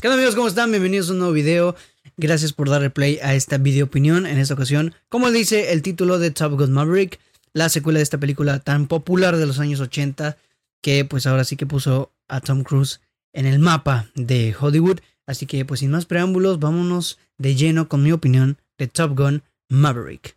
¿Qué 0.00 0.08
onda 0.08 0.16
amigos? 0.16 0.34
¿Cómo 0.34 0.48
están? 0.48 0.70
Bienvenidos 0.70 1.10
a 1.10 1.12
un 1.12 1.18
nuevo 1.18 1.34
video. 1.34 1.76
Gracias 2.16 2.54
por 2.54 2.70
darle 2.70 2.88
play 2.88 3.18
a 3.22 3.34
esta 3.34 3.58
video 3.58 3.84
opinión 3.84 4.24
en 4.24 4.38
esta 4.38 4.54
ocasión. 4.54 4.94
Como 5.10 5.30
dice 5.30 5.72
el 5.72 5.82
título 5.82 6.18
de 6.18 6.30
Top 6.30 6.58
Gun 6.58 6.72
Maverick, 6.72 7.20
la 7.52 7.68
secuela 7.68 7.98
de 7.98 8.04
esta 8.04 8.16
película 8.16 8.60
tan 8.60 8.86
popular 8.86 9.36
de 9.36 9.44
los 9.44 9.58
años 9.58 9.78
80 9.78 10.38
que 10.80 11.04
pues 11.04 11.26
ahora 11.26 11.44
sí 11.44 11.56
que 11.56 11.66
puso 11.66 12.12
a 12.28 12.40
Tom 12.40 12.62
Cruise 12.62 13.02
en 13.34 13.44
el 13.44 13.58
mapa 13.58 14.08
de 14.14 14.56
Hollywood. 14.58 15.00
Así 15.26 15.44
que 15.44 15.66
pues 15.66 15.80
sin 15.80 15.90
más 15.90 16.06
preámbulos, 16.06 16.60
vámonos 16.60 17.18
de 17.36 17.54
lleno 17.54 17.90
con 17.90 18.02
mi 18.02 18.10
opinión 18.10 18.56
de 18.78 18.88
Top 18.88 19.14
Gun 19.14 19.42
Maverick. 19.68 20.34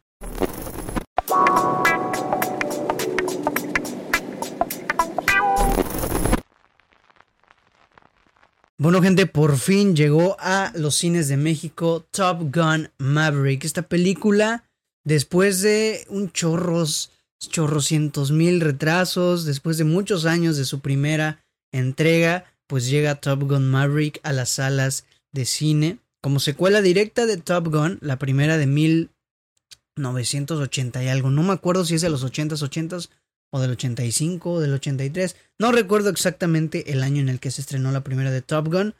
Bueno, 8.83 9.01
gente, 9.01 9.25
por 9.27 9.57
fin 9.57 9.95
llegó 9.95 10.35
a 10.41 10.73
los 10.75 10.95
cines 10.95 11.29
de 11.29 11.37
México 11.37 12.05
Top 12.11 12.53
Gun 12.53 12.89
Maverick. 12.97 13.63
Esta 13.63 13.83
película, 13.83 14.65
después 15.05 15.61
de 15.61 16.05
un 16.09 16.33
chorros, 16.33 17.09
chorrocientos 17.39 18.33
mil 18.33 18.59
retrasos, 18.59 19.45
después 19.45 19.77
de 19.77 19.85
muchos 19.85 20.25
años 20.25 20.57
de 20.57 20.65
su 20.65 20.81
primera 20.81 21.45
entrega, 21.71 22.43
pues 22.67 22.89
llega 22.89 23.21
Top 23.21 23.43
Gun 23.43 23.71
Maverick 23.71 24.19
a 24.21 24.33
las 24.33 24.49
salas 24.49 25.05
de 25.31 25.45
cine 25.45 25.99
como 26.21 26.41
secuela 26.41 26.81
directa 26.81 27.25
de 27.25 27.37
Top 27.37 27.69
Gun, 27.69 27.99
la 28.01 28.19
primera 28.19 28.57
de 28.57 28.67
1980 28.67 31.01
y 31.01 31.07
algo. 31.07 31.29
No 31.29 31.43
me 31.43 31.53
acuerdo 31.53 31.85
si 31.85 31.95
es 31.95 32.01
de 32.01 32.09
los 32.09 32.25
80s, 32.25 32.69
80s 32.69 33.07
o 33.53 33.61
del 33.61 33.71
85 33.71 34.51
o 34.51 34.59
del 34.59 34.73
83. 34.73 35.35
No 35.59 35.71
recuerdo 35.71 36.09
exactamente 36.09 36.91
el 36.91 37.03
año 37.03 37.21
en 37.21 37.29
el 37.29 37.39
que 37.39 37.51
se 37.51 37.61
estrenó 37.61 37.91
la 37.91 38.03
primera 38.03 38.31
de 38.31 38.41
Top 38.41 38.67
Gun. 38.67 38.95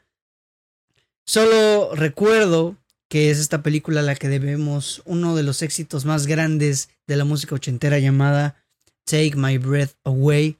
Solo 1.26 1.92
recuerdo 1.96 2.76
que 3.08 3.32
es 3.32 3.40
esta 3.40 3.64
película 3.64 3.98
a 3.98 4.04
la 4.04 4.14
que 4.14 4.28
debemos 4.28 5.02
uno 5.06 5.34
de 5.34 5.42
los 5.42 5.60
éxitos 5.62 6.04
más 6.04 6.28
grandes 6.28 6.88
de 7.08 7.16
la 7.16 7.24
música 7.24 7.56
ochentera 7.56 7.98
llamada 7.98 8.64
Take 9.04 9.34
My 9.34 9.58
Breath 9.58 9.96
Away. 10.04 10.56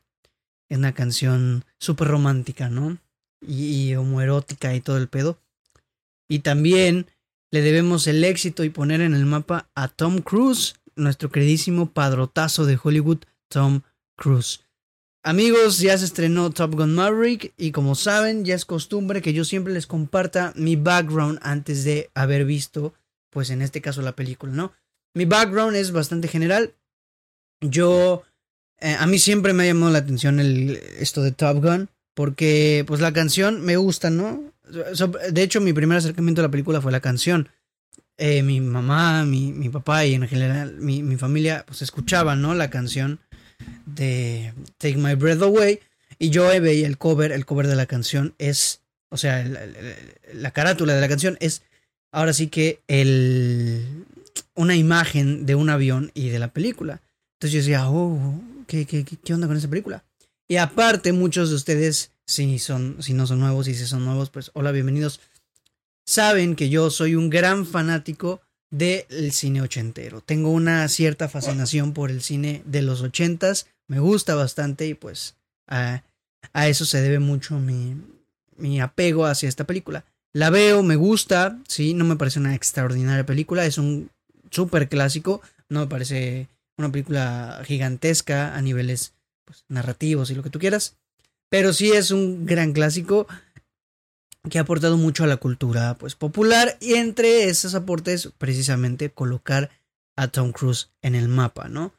Es 0.68 0.78
una 0.78 0.92
canción 0.92 1.64
súper 1.78 2.08
romántica, 2.08 2.68
¿no? 2.68 2.98
Y, 3.46 3.90
y 3.90 3.94
homoerótica 3.94 4.74
y 4.74 4.80
todo 4.80 4.96
el 4.96 5.06
pedo. 5.06 5.38
Y 6.28 6.40
también 6.40 7.06
le 7.52 7.62
debemos 7.62 8.08
el 8.08 8.24
éxito 8.24 8.64
y 8.64 8.70
poner 8.70 9.02
en 9.02 9.14
el 9.14 9.24
mapa 9.24 9.70
a 9.76 9.86
Tom 9.86 10.18
Cruise, 10.18 10.74
nuestro 10.96 11.30
queridísimo 11.30 11.92
padrotazo 11.92 12.66
de 12.66 12.76
Hollywood, 12.82 13.18
Tom 13.54 13.82
Cruise. 14.16 14.64
Amigos, 15.22 15.78
ya 15.78 15.96
se 15.96 16.06
estrenó 16.06 16.50
Top 16.50 16.74
Gun 16.74 16.92
Maverick 16.92 17.54
y 17.56 17.70
como 17.70 17.94
saben, 17.94 18.44
ya 18.44 18.56
es 18.56 18.64
costumbre 18.64 19.22
que 19.22 19.32
yo 19.32 19.44
siempre 19.44 19.72
les 19.72 19.86
comparta 19.86 20.52
mi 20.56 20.74
background 20.74 21.38
antes 21.40 21.84
de 21.84 22.10
haber 22.14 22.44
visto, 22.44 22.94
pues 23.30 23.50
en 23.50 23.62
este 23.62 23.80
caso 23.80 24.02
la 24.02 24.16
película, 24.16 24.52
¿no? 24.52 24.72
Mi 25.14 25.24
background 25.24 25.76
es 25.76 25.92
bastante 25.92 26.26
general. 26.26 26.74
Yo, 27.60 28.24
eh, 28.80 28.96
a 28.98 29.06
mí 29.06 29.20
siempre 29.20 29.52
me 29.52 29.62
ha 29.62 29.66
llamado 29.66 29.92
la 29.92 29.98
atención 29.98 30.40
el, 30.40 30.80
esto 30.98 31.22
de 31.22 31.30
Top 31.30 31.62
Gun 31.62 31.88
porque 32.14 32.82
pues 32.88 33.00
la 33.00 33.12
canción 33.12 33.62
me 33.62 33.76
gusta, 33.76 34.10
¿no? 34.10 34.42
De 35.30 35.42
hecho, 35.42 35.60
mi 35.60 35.72
primer 35.72 35.98
acercamiento 35.98 36.40
a 36.40 36.46
la 36.46 36.50
película 36.50 36.80
fue 36.80 36.90
la 36.90 37.00
canción. 37.00 37.48
Eh, 38.16 38.42
mi 38.42 38.60
mamá, 38.60 39.24
mi, 39.24 39.52
mi, 39.52 39.68
papá 39.68 40.04
y 40.06 40.14
en 40.14 40.26
general 40.26 40.76
mi, 40.78 41.04
mi 41.04 41.16
familia 41.16 41.64
pues 41.66 41.82
escuchaban, 41.82 42.42
¿no? 42.42 42.54
La 42.54 42.70
canción 42.70 43.20
de 43.86 44.52
Take 44.78 44.96
My 44.96 45.14
Breath 45.14 45.42
Away. 45.42 45.80
Y 46.18 46.30
yo 46.30 46.46
veía 46.60 46.86
el 46.86 46.98
cover, 46.98 47.32
el 47.32 47.44
cover 47.44 47.66
de 47.66 47.76
la 47.76 47.86
canción 47.86 48.34
es, 48.38 48.80
o 49.10 49.16
sea, 49.16 49.44
la, 50.32 50.50
carátula 50.52 50.94
de 50.94 51.00
la 51.00 51.08
canción 51.08 51.36
es 51.40 51.62
ahora 52.12 52.32
sí 52.32 52.46
que 52.46 52.80
el, 52.86 54.04
una 54.54 54.76
imagen 54.76 55.46
de 55.46 55.54
un 55.54 55.70
avión 55.70 56.12
y 56.14 56.28
de 56.28 56.38
la 56.38 56.48
película. 56.48 57.02
Entonces 57.34 57.52
yo 57.52 57.58
decía, 57.58 57.90
oh, 57.90 58.40
¿qué, 58.66 58.86
qué, 58.86 59.04
qué 59.04 59.34
onda 59.34 59.46
con 59.46 59.56
esa 59.56 59.68
película? 59.68 60.04
Y 60.46 60.56
aparte, 60.56 61.12
muchos 61.12 61.50
de 61.50 61.56
ustedes, 61.56 62.12
si, 62.26 62.58
son, 62.58 63.02
si 63.02 63.14
no 63.14 63.26
son 63.26 63.40
nuevos 63.40 63.66
y 63.66 63.74
si 63.74 63.86
son 63.86 64.04
nuevos, 64.04 64.30
pues 64.30 64.50
hola, 64.54 64.72
bienvenidos. 64.72 65.20
Saben 66.06 66.54
que 66.54 66.68
yo 66.68 66.90
soy 66.90 67.14
un 67.14 67.30
gran 67.30 67.66
fanático 67.66 68.42
del 68.74 69.30
cine 69.32 69.62
ochentero. 69.62 70.20
Tengo 70.20 70.50
una 70.50 70.88
cierta 70.88 71.28
fascinación 71.28 71.92
por 71.92 72.10
el 72.10 72.22
cine 72.22 72.62
de 72.66 72.82
los 72.82 73.02
ochentas, 73.02 73.68
me 73.88 74.00
gusta 74.00 74.34
bastante 74.34 74.86
y 74.86 74.94
pues 74.94 75.36
a, 75.68 76.02
a 76.52 76.68
eso 76.68 76.84
se 76.84 77.00
debe 77.00 77.20
mucho 77.20 77.58
mi, 77.60 77.96
mi 78.56 78.80
apego 78.80 79.26
hacia 79.26 79.48
esta 79.48 79.64
película. 79.64 80.04
La 80.32 80.50
veo, 80.50 80.82
me 80.82 80.96
gusta, 80.96 81.60
sí, 81.68 81.94
no 81.94 82.04
me 82.04 82.16
parece 82.16 82.40
una 82.40 82.56
extraordinaria 82.56 83.24
película, 83.24 83.64
es 83.64 83.78
un 83.78 84.10
súper 84.50 84.88
clásico, 84.88 85.40
no 85.68 85.80
me 85.80 85.86
parece 85.86 86.48
una 86.76 86.90
película 86.90 87.62
gigantesca 87.64 88.56
a 88.56 88.60
niveles 88.60 89.14
pues, 89.44 89.64
narrativos 89.68 90.30
y 90.30 90.34
lo 90.34 90.42
que 90.42 90.50
tú 90.50 90.58
quieras, 90.58 90.96
pero 91.48 91.72
sí 91.72 91.92
es 91.92 92.10
un 92.10 92.44
gran 92.44 92.72
clásico 92.72 93.28
que 94.48 94.58
ha 94.58 94.62
aportado 94.62 94.96
mucho 94.96 95.24
a 95.24 95.26
la 95.26 95.38
cultura 95.38 95.96
pues 95.98 96.14
popular 96.14 96.76
y 96.80 96.94
entre 96.94 97.44
esos 97.44 97.74
aportes 97.74 98.30
precisamente 98.38 99.10
colocar 99.10 99.70
a 100.16 100.28
Tom 100.28 100.52
Cruise 100.52 100.90
en 101.02 101.14
el 101.14 101.28
mapa, 101.28 101.68
¿no? 101.68 101.92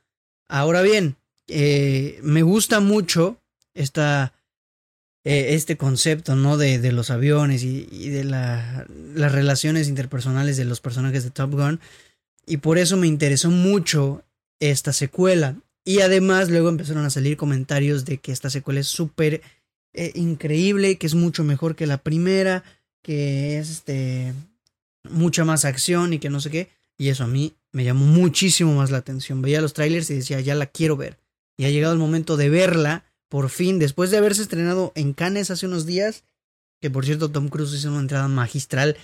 Ahora 0.47 0.81
bien, 0.81 1.17
eh, 1.47 2.19
me 2.21 2.43
gusta 2.43 2.79
mucho 2.79 3.37
esta, 3.73 4.33
eh, 5.23 5.55
este 5.55 5.75
concepto, 5.75 6.35
¿no? 6.35 6.57
De, 6.57 6.79
de 6.79 6.91
los 6.91 7.09
aviones 7.09 7.63
y, 7.63 8.09
de 8.09 8.23
la, 8.23 8.85
las 9.15 9.31
relaciones 9.31 9.87
interpersonales 9.87 10.55
de 10.55 10.65
los 10.65 10.81
personajes 10.81 11.23
de 11.23 11.31
Top 11.31 11.51
Gun 11.51 11.79
y 12.45 12.57
por 12.57 12.77
eso 12.77 12.95
me 12.95 13.07
interesó 13.07 13.49
mucho 13.49 14.23
esta 14.59 14.93
secuela 14.93 15.55
y 15.83 16.01
además 16.01 16.49
luego 16.49 16.69
empezaron 16.69 17.05
a 17.05 17.09
salir 17.09 17.37
comentarios 17.37 18.05
de 18.05 18.17
que 18.19 18.31
esta 18.31 18.49
secuela 18.49 18.79
es 18.79 18.87
súper 18.87 19.41
eh, 19.95 20.11
increíble, 20.15 20.97
que 20.97 21.07
es 21.07 21.15
mucho 21.15 21.43
mejor 21.43 21.75
que 21.75 21.87
la 21.87 21.97
primera, 21.97 22.63
que 23.01 23.57
es 23.57 23.69
este 23.69 24.33
mucha 25.09 25.45
más 25.45 25.65
acción 25.65 26.13
y 26.13 26.19
que 26.19 26.29
no 26.29 26.39
sé 26.39 26.49
qué. 26.49 26.69
Y 26.97 27.09
eso 27.09 27.23
a 27.23 27.27
mí 27.27 27.53
me 27.71 27.83
llamó 27.83 28.05
muchísimo 28.05 28.75
más 28.75 28.91
la 28.91 28.97
atención. 28.97 29.41
Veía 29.41 29.61
los 29.61 29.73
trailers 29.73 30.09
y 30.09 30.15
decía, 30.15 30.39
ya 30.39 30.55
la 30.55 30.65
quiero 30.65 30.97
ver. 30.97 31.17
Y 31.57 31.65
ha 31.65 31.69
llegado 31.69 31.93
el 31.93 31.99
momento 31.99 32.37
de 32.37 32.49
verla, 32.49 33.05
por 33.29 33.49
fin, 33.49 33.79
después 33.79 34.11
de 34.11 34.17
haberse 34.17 34.41
estrenado 34.41 34.91
en 34.95 35.13
Cannes 35.13 35.51
hace 35.51 35.65
unos 35.65 35.85
días, 35.85 36.23
que 36.81 36.89
por 36.89 37.05
cierto 37.05 37.31
Tom 37.31 37.49
Cruise 37.49 37.73
hizo 37.73 37.89
una 37.89 37.99
entrada 37.99 38.27
magistral, 38.27 38.97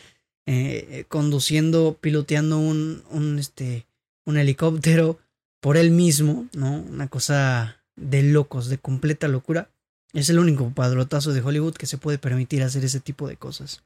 eh, 0.45 0.87
eh, 0.89 1.05
conduciendo, 1.07 1.97
piloteando 1.99 2.57
un, 2.57 3.03
un, 3.09 3.39
este, 3.39 3.85
un 4.25 4.37
helicóptero 4.37 5.19
por 5.59 5.77
él 5.77 5.91
mismo, 5.91 6.47
¿no? 6.53 6.81
Una 6.81 7.07
cosa 7.07 7.83
de 7.95 8.23
locos, 8.23 8.67
de 8.67 8.77
completa 8.77 9.27
locura. 9.27 9.69
Es 10.13 10.29
el 10.29 10.39
único 10.39 10.69
padrotazo 10.71 11.33
de 11.33 11.41
Hollywood 11.41 11.75
que 11.75 11.85
se 11.85 11.97
puede 11.97 12.17
permitir 12.17 12.63
hacer 12.63 12.83
ese 12.83 12.99
tipo 12.99 13.27
de 13.27 13.37
cosas. 13.37 13.81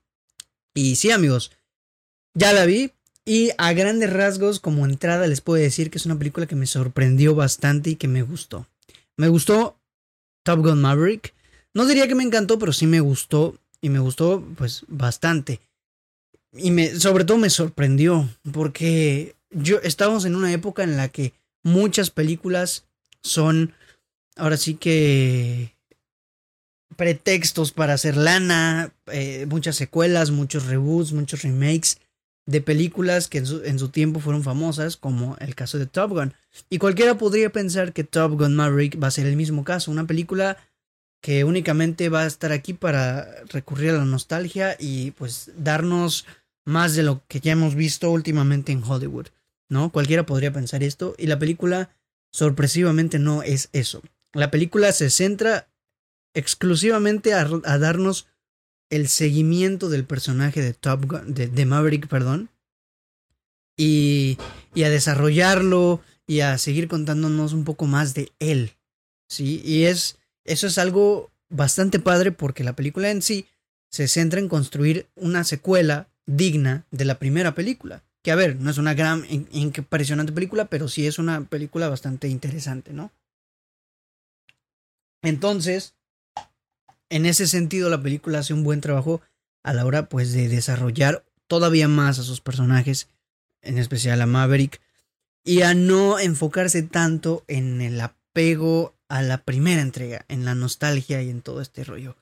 Y 0.73 0.95
sí, 0.95 1.11
amigos, 1.11 1.51
ya 2.33 2.53
la 2.53 2.65
vi. 2.65 2.91
Y 3.27 3.51
a 3.57 3.73
grandes 3.73 4.13
rasgos, 4.13 4.59
como 4.59 4.85
entrada, 4.85 5.25
les 5.25 5.41
puedo 5.41 5.61
decir 5.61 5.89
que 5.89 5.97
es 5.97 6.05
una 6.05 6.17
película 6.17 6.45
que 6.45 6.55
me 6.55 6.67
sorprendió 6.67 7.33
bastante 7.33 7.91
y 7.91 7.95
que 7.95 8.07
me 8.07 8.21
gustó. 8.21 8.67
Me 9.17 9.29
gustó 9.29 9.79
Top 10.43 10.59
Gun 10.59 10.79
Maverick. 10.79 11.33
No 11.73 11.85
diría 11.85 12.07
que 12.07 12.13
me 12.13 12.23
encantó, 12.23 12.59
pero 12.59 12.71
sí 12.71 12.85
me 12.85 12.99
gustó. 12.99 13.57
Y 13.81 13.89
me 13.89 13.99
gustó, 13.99 14.43
pues, 14.57 14.83
bastante. 14.87 15.59
Y 16.53 16.69
me, 16.71 16.99
sobre 16.99 17.25
todo 17.25 17.37
me 17.37 17.49
sorprendió. 17.49 18.29
Porque 18.51 19.35
yo 19.49 19.79
estamos 19.81 20.25
en 20.25 20.35
una 20.35 20.51
época 20.51 20.83
en 20.83 20.95
la 20.95 21.09
que 21.09 21.33
muchas 21.63 22.11
películas 22.11 22.85
son. 23.23 23.73
Ahora 24.35 24.57
sí 24.57 24.75
que 24.75 25.74
pretextos 26.95 27.71
para 27.71 27.93
hacer 27.93 28.17
lana, 28.17 28.93
eh, 29.07 29.45
muchas 29.49 29.75
secuelas, 29.75 30.31
muchos 30.31 30.65
reboots, 30.65 31.13
muchos 31.13 31.41
remakes 31.43 31.97
de 32.45 32.61
películas 32.61 33.27
que 33.27 33.39
en 33.39 33.45
su, 33.45 33.63
en 33.63 33.79
su, 33.79 33.89
tiempo 33.89 34.19
fueron 34.19 34.43
famosas, 34.43 34.97
como 34.97 35.35
el 35.39 35.55
caso 35.55 35.79
de 35.79 35.87
Top 35.87 36.11
Gun. 36.11 36.33
Y 36.69 36.77
cualquiera 36.77 37.17
podría 37.17 37.51
pensar 37.51 37.91
que 37.91 38.03
Top 38.03 38.33
Gun 38.33 38.55
Maverick 38.55 39.01
va 39.01 39.07
a 39.07 39.11
ser 39.11 39.25
el 39.25 39.35
mismo 39.35 39.63
caso, 39.63 39.91
una 39.91 40.05
película 40.05 40.57
que 41.21 41.43
únicamente 41.43 42.09
va 42.09 42.21
a 42.21 42.27
estar 42.27 42.51
aquí 42.51 42.73
para 42.73 43.27
recurrir 43.45 43.89
a 43.89 43.97
la 43.97 44.05
nostalgia 44.05 44.75
y 44.79 45.11
pues 45.11 45.51
darnos 45.57 46.25
más 46.65 46.95
de 46.95 47.01
lo 47.01 47.23
que 47.27 47.39
ya 47.39 47.53
hemos 47.53 47.73
visto 47.73 48.11
últimamente 48.11 48.71
en 48.71 48.83
Hollywood, 48.83 49.27
¿no? 49.67 49.91
Cualquiera 49.91 50.25
podría 50.27 50.53
pensar 50.53 50.83
esto 50.83 51.15
y 51.17 51.25
la 51.25 51.39
película 51.39 51.89
sorpresivamente 52.31 53.17
no 53.17 53.41
es 53.41 53.69
eso. 53.73 54.03
La 54.33 54.51
película 54.51 54.91
se 54.91 55.09
centra 55.09 55.67
exclusivamente 56.35 57.33
a, 57.33 57.45
darnos 57.79 58.27
el 58.91 59.07
seguimiento 59.07 59.89
del 59.89 60.05
personaje 60.05 60.61
de 60.61 60.73
Top 60.73 61.05
Gun, 61.05 61.33
de, 61.33 61.47
de 61.47 61.65
Maverick, 61.65 62.07
perdón, 62.07 62.49
y, 63.75 64.37
y, 64.75 64.83
a 64.83 64.89
desarrollarlo 64.89 66.01
y 66.27 66.41
a 66.41 66.57
seguir 66.59 66.87
contándonos 66.87 67.53
un 67.53 67.63
poco 67.63 67.87
más 67.87 68.13
de 68.13 68.31
él, 68.39 68.73
sí, 69.27 69.61
y 69.65 69.85
es 69.85 70.17
eso 70.45 70.67
es 70.67 70.77
algo 70.77 71.31
bastante 71.49 71.99
padre 71.99 72.31
porque 72.31 72.63
la 72.63 72.75
película 72.75 73.09
en 73.09 73.21
sí 73.21 73.47
se 73.89 74.07
centra 74.07 74.39
en 74.39 74.47
construir 74.47 75.07
una 75.15 75.43
secuela 75.43 76.07
digna 76.25 76.85
de 76.91 77.05
la 77.05 77.19
primera 77.19 77.55
película. 77.55 78.03
Que 78.21 78.31
a 78.31 78.35
ver, 78.35 78.55
no 78.55 78.69
es 78.69 78.77
una 78.77 78.93
gran, 78.93 79.25
impresionante 79.29 80.31
película, 80.31 80.65
pero 80.65 80.87
sí 80.87 81.05
es 81.05 81.19
una 81.19 81.45
película 81.45 81.89
bastante 81.89 82.27
interesante, 82.27 82.93
¿no? 82.93 83.11
Entonces, 85.21 85.94
en 87.09 87.25
ese 87.25 87.47
sentido, 87.47 87.89
la 87.89 88.01
película 88.01 88.39
hace 88.39 88.53
un 88.53 88.63
buen 88.63 88.81
trabajo 88.81 89.21
a 89.63 89.73
la 89.73 89.85
hora, 89.85 90.09
pues, 90.09 90.33
de 90.33 90.47
desarrollar 90.47 91.25
todavía 91.47 91.87
más 91.87 92.19
a 92.19 92.23
sus 92.23 92.41
personajes, 92.41 93.09
en 93.61 93.77
especial 93.77 94.21
a 94.21 94.25
Maverick, 94.25 94.81
y 95.43 95.61
a 95.61 95.73
no 95.73 96.19
enfocarse 96.19 96.81
tanto 96.83 97.43
en 97.47 97.81
el 97.81 98.01
apego 98.01 98.95
a 99.07 99.21
la 99.21 99.43
primera 99.43 99.81
entrega, 99.81 100.25
en 100.27 100.45
la 100.45 100.55
nostalgia 100.55 101.21
y 101.21 101.29
en 101.29 101.41
todo 101.41 101.61
este 101.61 101.83
rollo. 101.83 102.17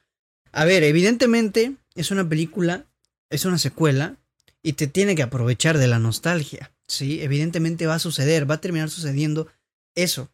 A 0.52 0.66
ver, 0.66 0.84
evidentemente 0.84 1.76
es 1.96 2.12
una 2.12 2.28
película, 2.28 2.86
es 3.30 3.46
una 3.46 3.58
secuela 3.58 4.18
y 4.62 4.74
te 4.74 4.88
tiene 4.88 5.16
que 5.16 5.24
aprovechar 5.24 5.78
de 5.78 5.88
la 5.88 6.00
nostalgia. 6.00 6.72
Sí, 6.88 7.22
evidentemente 7.22 7.88
va 7.88 7.96
a 7.96 8.00
suceder, 8.00 8.50
va 8.50 8.56
a 8.56 8.62
terminar 8.62 8.90
sucediendo 8.90 9.48
eso. 9.96 10.30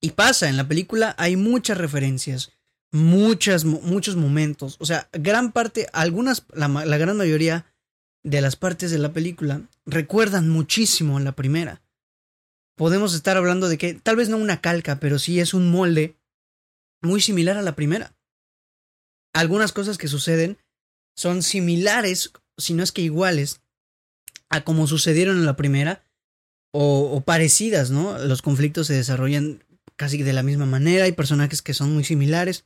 Y 0.00 0.10
pasa, 0.10 0.48
en 0.48 0.56
la 0.56 0.68
película 0.68 1.14
hay 1.18 1.36
muchas 1.36 1.78
referencias, 1.78 2.52
muchas, 2.92 3.64
muchos 3.64 4.16
momentos. 4.16 4.76
O 4.80 4.86
sea, 4.86 5.08
gran 5.12 5.52
parte, 5.52 5.88
algunas, 5.92 6.44
la, 6.52 6.68
la 6.68 6.98
gran 6.98 7.16
mayoría 7.16 7.66
de 8.22 8.40
las 8.40 8.56
partes 8.56 8.90
de 8.90 8.98
la 8.98 9.12
película 9.12 9.62
recuerdan 9.86 10.48
muchísimo 10.48 11.16
a 11.16 11.20
la 11.20 11.32
primera. 11.32 11.82
Podemos 12.76 13.14
estar 13.14 13.36
hablando 13.36 13.68
de 13.68 13.78
que 13.78 13.94
tal 13.94 14.16
vez 14.16 14.28
no 14.28 14.36
una 14.36 14.60
calca, 14.60 15.00
pero 15.00 15.18
sí 15.18 15.40
es 15.40 15.54
un 15.54 15.70
molde 15.70 16.16
muy 17.02 17.20
similar 17.20 17.56
a 17.56 17.62
la 17.62 17.76
primera. 17.76 18.14
Algunas 19.32 19.72
cosas 19.72 19.98
que 19.98 20.08
suceden 20.08 20.58
son 21.16 21.42
similares, 21.42 22.32
si 22.56 22.74
no 22.74 22.82
es 22.82 22.92
que 22.92 23.02
iguales, 23.02 23.60
a 24.48 24.64
como 24.64 24.86
sucedieron 24.86 25.36
en 25.36 25.46
la 25.46 25.56
primera, 25.56 26.02
o, 26.72 27.10
o 27.12 27.20
parecidas, 27.20 27.90
¿no? 27.90 28.18
Los 28.18 28.42
conflictos 28.42 28.86
se 28.86 28.94
desarrollan 28.94 29.64
casi 29.96 30.22
de 30.22 30.32
la 30.32 30.42
misma 30.42 30.66
manera, 30.66 31.04
hay 31.04 31.12
personajes 31.12 31.62
que 31.62 31.74
son 31.74 31.92
muy 31.92 32.04
similares, 32.04 32.64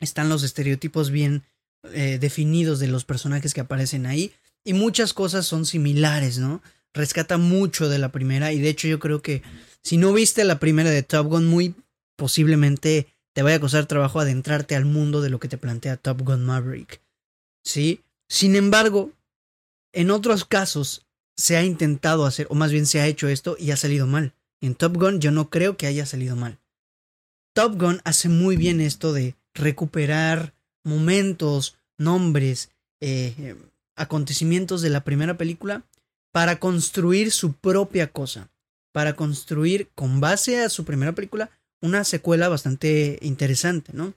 están 0.00 0.28
los 0.28 0.42
estereotipos 0.42 1.10
bien 1.10 1.44
eh, 1.92 2.18
definidos 2.20 2.78
de 2.78 2.88
los 2.88 3.04
personajes 3.04 3.54
que 3.54 3.60
aparecen 3.60 4.06
ahí, 4.06 4.32
y 4.64 4.72
muchas 4.72 5.12
cosas 5.12 5.46
son 5.46 5.64
similares, 5.64 6.38
¿no? 6.38 6.62
Rescata 6.92 7.38
mucho 7.38 7.88
de 7.88 7.98
la 7.98 8.10
primera 8.10 8.52
y 8.52 8.58
de 8.58 8.68
hecho 8.68 8.88
yo 8.88 8.98
creo 8.98 9.22
que 9.22 9.42
si 9.82 9.96
no 9.96 10.12
viste 10.12 10.42
la 10.44 10.58
primera 10.58 10.90
de 10.90 11.04
Top 11.04 11.28
Gun, 11.28 11.46
muy 11.46 11.76
posiblemente 12.16 13.06
te 13.32 13.42
vaya 13.42 13.56
a 13.56 13.60
costar 13.60 13.86
trabajo 13.86 14.18
adentrarte 14.18 14.74
al 14.74 14.86
mundo 14.86 15.20
de 15.20 15.30
lo 15.30 15.38
que 15.38 15.48
te 15.48 15.58
plantea 15.58 15.98
Top 15.98 16.22
Gun 16.22 16.44
Maverick. 16.44 17.00
¿Sí? 17.62 18.02
Sin 18.28 18.56
embargo, 18.56 19.12
en 19.92 20.10
otros 20.10 20.44
casos 20.44 21.06
se 21.36 21.56
ha 21.56 21.62
intentado 21.62 22.26
hacer, 22.26 22.46
o 22.50 22.54
más 22.54 22.72
bien 22.72 22.86
se 22.86 23.00
ha 23.00 23.06
hecho 23.06 23.28
esto 23.28 23.56
y 23.60 23.70
ha 23.70 23.76
salido 23.76 24.06
mal. 24.06 24.34
En 24.60 24.74
Top 24.74 24.96
Gun 24.96 25.20
yo 25.20 25.30
no 25.30 25.50
creo 25.50 25.76
que 25.76 25.86
haya 25.86 26.06
salido 26.06 26.34
mal. 26.34 26.58
Top 27.54 27.80
Gun 27.80 28.00
hace 28.04 28.28
muy 28.28 28.56
bien 28.56 28.80
esto 28.80 29.12
de 29.12 29.36
recuperar 29.56 30.54
momentos, 30.84 31.76
nombres, 31.98 32.70
eh, 33.00 33.56
acontecimientos 33.96 34.82
de 34.82 34.90
la 34.90 35.04
primera 35.04 35.36
película 35.36 35.84
para 36.32 36.58
construir 36.58 37.32
su 37.32 37.54
propia 37.54 38.08
cosa, 38.08 38.50
para 38.92 39.16
construir 39.16 39.88
con 39.94 40.20
base 40.20 40.62
a 40.62 40.68
su 40.68 40.84
primera 40.84 41.12
película 41.12 41.50
una 41.80 42.04
secuela 42.04 42.48
bastante 42.48 43.18
interesante, 43.22 43.92
¿no? 43.94 44.14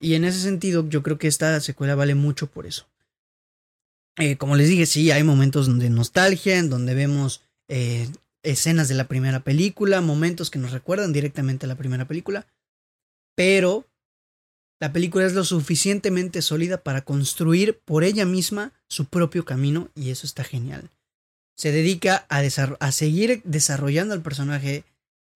Y 0.00 0.14
en 0.14 0.24
ese 0.24 0.40
sentido 0.40 0.88
yo 0.88 1.02
creo 1.02 1.18
que 1.18 1.28
esta 1.28 1.58
secuela 1.60 1.94
vale 1.94 2.14
mucho 2.14 2.46
por 2.48 2.66
eso. 2.66 2.86
Eh, 4.16 4.36
como 4.36 4.56
les 4.56 4.68
dije, 4.68 4.86
sí, 4.86 5.10
hay 5.10 5.22
momentos 5.22 5.78
de 5.78 5.90
nostalgia, 5.90 6.58
en 6.58 6.68
donde 6.68 6.94
vemos 6.94 7.42
eh, 7.68 8.08
escenas 8.42 8.88
de 8.88 8.94
la 8.94 9.08
primera 9.08 9.40
película, 9.40 10.00
momentos 10.00 10.50
que 10.50 10.58
nos 10.58 10.72
recuerdan 10.72 11.12
directamente 11.12 11.66
a 11.66 11.68
la 11.68 11.76
primera 11.76 12.06
película, 12.06 12.46
pero 13.34 13.86
la 14.80 14.94
película 14.94 15.26
es 15.26 15.34
lo 15.34 15.44
suficientemente 15.44 16.40
sólida 16.40 16.82
para 16.82 17.02
construir 17.02 17.78
por 17.84 18.02
ella 18.02 18.24
misma 18.24 18.72
su 18.88 19.04
propio 19.04 19.44
camino 19.44 19.90
y 19.94 20.10
eso 20.10 20.26
está 20.26 20.42
genial. 20.42 20.88
Se 21.54 21.70
dedica 21.70 22.26
a, 22.30 22.90
seguir 22.90 23.42
desarrollando 23.44 24.14
el 24.14 24.22
personaje 24.22 24.84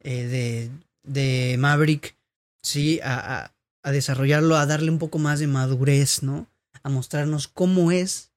eh, 0.01 0.25
de, 0.25 0.71
de, 1.03 1.59
Maverick, 1.59 2.17
sí, 2.63 3.01
a, 3.05 3.53
a, 3.83 3.93
desarrollarlo, 3.93 4.57
a 4.57 4.65
darle 4.65 4.91
un 4.91 4.99
poco 4.99 5.19
más 5.19 5.41
de 5.41 5.47
madurez, 5.47 6.23
¿no? 6.23 6.47
A 6.83 6.89
mostrarnos 6.89 7.47
cómo 7.47 7.93
es 7.93 8.31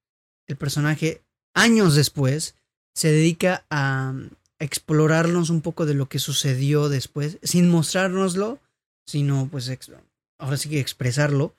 el 0.47 0.57
personaje 0.57 1.21
años 1.53 1.95
después. 1.95 2.55
Se 2.93 3.09
dedica 3.09 3.65
a 3.69 4.13
explorarnos 4.59 5.49
un 5.49 5.61
poco 5.61 5.85
de 5.85 5.93
lo 5.93 6.09
que 6.09 6.19
sucedió 6.19 6.89
después, 6.89 7.37
sin 7.43 7.69
mostrárnoslo, 7.69 8.59
sino 9.05 9.47
pues 9.49 9.69
ahora 10.37 10.57
sí 10.57 10.69
que 10.69 10.79
expresarlo, 10.79 11.55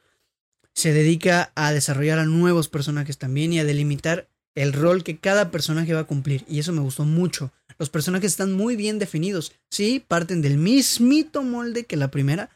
se 0.74 0.92
dedica 0.92 1.52
a 1.54 1.72
desarrollar 1.72 2.18
a 2.18 2.24
nuevos 2.24 2.68
personajes 2.68 3.18
también 3.18 3.52
y 3.52 3.58
a 3.58 3.64
delimitar 3.64 4.28
el 4.54 4.72
rol 4.72 5.04
que 5.04 5.18
cada 5.18 5.50
personaje 5.50 5.94
va 5.94 6.00
a 6.00 6.06
cumplir. 6.06 6.44
Y 6.48 6.58
eso 6.58 6.72
me 6.72 6.80
gustó 6.80 7.04
mucho. 7.04 7.52
Los 7.78 7.90
personajes 7.90 8.32
están 8.32 8.52
muy 8.52 8.76
bien 8.76 8.98
definidos. 8.98 9.52
Sí, 9.70 10.04
parten 10.06 10.42
del 10.42 10.58
mismito 10.58 11.42
molde 11.42 11.84
que 11.84 11.96
la 11.96 12.10
primera, 12.10 12.50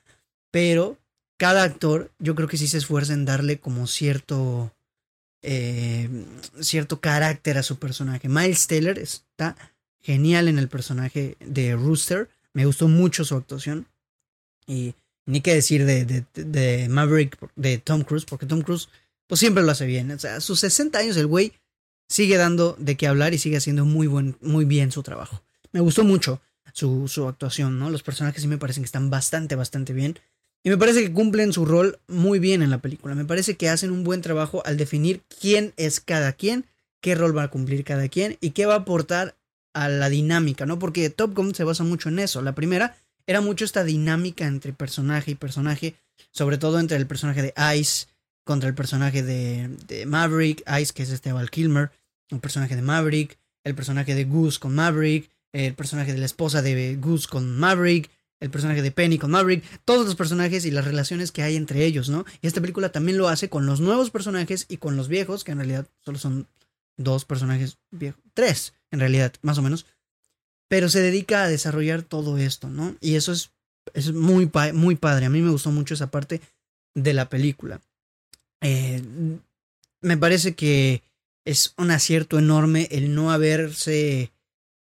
pero 0.51 0.99
cada 1.37 1.63
actor 1.65 2.13
yo 2.19 2.35
creo 2.35 2.49
que 2.49 2.57
sí 2.57 2.69
se 2.69 2.79
esfuerza 2.79 3.13
en 3.13 3.25
darle 3.25 3.59
como 3.59 3.87
cierto... 3.87 4.73
Eh, 5.45 6.09
cierto 6.61 7.01
carácter 7.01 7.59
a 7.59 7.65
su 7.65 7.81
personaje. 7.81 8.29
Miles 8.29 8.69
Taylor 8.69 8.97
está 8.97 9.57
genial 10.01 10.47
en 10.47 10.59
el 10.59 10.69
personaje 10.69 11.37
de 11.41 11.75
Rooster. 11.75 12.29
Me 12.53 12.65
gustó 12.67 12.87
mucho 12.87 13.25
su 13.25 13.35
actuación. 13.35 13.89
Y 14.69 14.95
ni 15.27 15.41
qué 15.41 15.55
decir 15.55 15.85
de, 15.85 16.05
de, 16.05 16.25
de, 16.35 16.89
Maverick, 16.89 17.39
de 17.57 17.79
Tom 17.79 18.03
Cruise, 18.03 18.25
porque 18.25 18.47
Tom 18.47 18.63
Cruise 18.63 18.89
pues 19.27 19.39
siempre 19.41 19.63
lo 19.63 19.71
hace 19.71 19.87
bien. 19.87 20.11
O 20.11 20.19
sea, 20.19 20.37
a 20.37 20.41
sus 20.41 20.61
60 20.61 20.99
años 20.99 21.17
el 21.17 21.27
güey 21.27 21.53
sigue 22.09 22.37
dando 22.37 22.77
de 22.79 22.97
qué 22.97 23.07
hablar 23.07 23.35
y 23.35 23.39
sigue 23.39 23.57
haciendo 23.57 23.85
muy, 23.85 24.07
buen, 24.07 24.37
muy 24.41 24.65
bien 24.65 24.93
su 24.93 25.03
trabajo. 25.03 25.43
Me 25.73 25.81
gustó 25.81 26.05
mucho 26.05 26.41
su, 26.73 27.09
su 27.09 27.27
actuación, 27.27 27.79
¿no? 27.79 27.91
Los 27.91 28.03
personajes 28.03 28.43
sí 28.43 28.49
me 28.49 28.59
parecen 28.59 28.83
que 28.83 28.87
están 28.87 29.11
bastante, 29.11 29.57
bastante 29.57 29.93
bien. 29.93 30.19
Y 30.65 30.71
me 30.71 30.79
parece 30.79 31.03
que 31.03 31.13
cumplen 31.13 31.53
su 31.53 31.65
rol 31.65 31.99
muy 32.07 32.39
bien 32.39 32.63
en 32.63 32.71
la 32.71 32.79
película. 32.79 33.15
Me 33.15 33.25
parece 33.25 33.57
que 33.57 33.69
hacen 33.69 33.91
un 33.91 34.05
buen 34.05 34.21
trabajo 34.21 34.63
al 34.65 34.77
definir 34.77 35.23
quién 35.41 35.73
es 35.77 36.01
cada 36.01 36.33
quien, 36.35 36.67
qué 37.01 37.15
rol 37.15 37.37
va 37.37 37.45
a 37.45 37.51
cumplir 37.51 37.85
cada 37.85 38.09
quien 38.09 38.37
y 38.41 38.51
qué 38.51 38.67
va 38.67 38.75
a 38.75 38.79
aportar 38.79 39.37
a 39.75 39.89
la 39.89 40.09
dinámica, 40.09 40.67
¿no? 40.67 40.79
Porque 40.79 41.11
Top 41.11 41.35
Gun 41.35 41.55
se 41.55 41.65
basa 41.65 41.83
mucho 41.83 42.11
en 42.11 42.19
eso. 42.19 42.43
La 42.43 42.55
primera 42.55 42.97
era 43.27 43.41
mucho 43.41 43.65
esta 43.65 43.85
dinámica 43.85 44.47
entre 44.47 44.73
personaje 44.73 45.33
y 45.33 45.35
personaje, 45.35 45.95
sobre 46.31 46.59
todo 46.59 46.79
entre 46.79 46.97
el 46.97 47.07
personaje 47.07 47.43
de 47.43 47.55
Ice 47.77 48.07
contra 48.45 48.69
el 48.69 48.75
personaje 48.75 49.23
de, 49.23 50.05
Maverick, 50.07 50.63
Ice 50.81 50.93
que 50.93 51.03
es 51.03 51.11
este 51.11 51.33
Val 51.33 51.51
Kilmer, 51.51 51.91
el 52.31 52.41
personaje 52.41 52.77
de 52.77 52.83
Maverick, 52.83 53.39
el 53.65 53.75
personaje 53.75 54.15
de 54.15 54.25
Goose 54.25 54.59
con 54.59 54.75
Maverick, 54.75 55.31
el 55.53 55.75
personaje 55.75 56.13
de 56.13 56.19
la 56.19 56.27
esposa 56.27 56.63
de 56.63 56.97
Goose 56.97 57.29
con 57.29 57.57
Maverick, 57.59 58.11
el 58.41 58.51
personaje 58.51 58.83
de 58.83 58.91
Penny 58.91 59.19
con 59.19 59.31
Maverick, 59.31 59.63
todos 59.85 60.05
los 60.05 60.17
personajes 60.17 60.65
y 60.65 60.73
las 60.73 60.85
relaciones 60.85 61.31
que 61.31 61.43
hay 61.43 61.55
entre 61.55 61.85
ellos, 61.85 62.09
¿no? 62.09 62.25
Y 62.41 62.49
esta 62.49 62.61
película 62.61 62.91
también 62.91 63.17
lo 63.17 63.29
hace 63.29 63.49
con 63.49 63.67
los 63.67 63.81
nuevos 63.81 64.11
personajes 64.11 64.67
y 64.69 64.79
con 64.79 64.97
los 64.97 65.07
viejos, 65.07 65.45
que 65.45 65.53
en 65.53 65.59
realidad 65.59 65.87
solo 66.01 66.19
son 66.19 66.49
dos 66.97 67.25
personajes 67.25 67.79
viejos, 67.93 68.21
tres 68.35 68.75
en 68.91 68.99
realidad, 68.99 69.33
más 69.43 69.59
o 69.59 69.63
menos, 69.63 69.87
pero 70.73 70.89
se 70.89 71.03
dedica 71.03 71.45
a 71.45 71.51
desarrollar 71.51 72.01
todo 72.01 72.39
esto, 72.39 72.71
¿no? 72.71 72.97
Y 73.03 73.17
eso 73.17 73.33
es, 73.33 73.51
es 73.93 74.15
muy, 74.15 74.51
muy 74.73 74.97
padre. 74.97 75.27
A 75.27 75.29
mí 75.29 75.43
me 75.43 75.51
gustó 75.51 75.71
mucho 75.71 75.93
esa 75.93 76.11
parte 76.11 76.41
de 76.95 77.13
la 77.13 77.29
película. 77.29 77.83
Eh, 78.63 79.03
me 80.01 80.17
parece 80.17 80.55
que 80.55 81.03
es 81.45 81.75
un 81.77 81.91
acierto 81.91 82.39
enorme 82.39 82.89
el 82.91 83.15
no 83.15 83.33
haberse 83.33 84.33